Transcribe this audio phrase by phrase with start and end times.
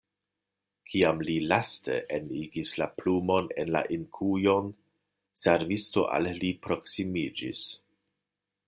[0.91, 4.73] Kiam li laste enigis la plumon en la inkujon,
[5.45, 7.67] servisto al li proksimiĝis.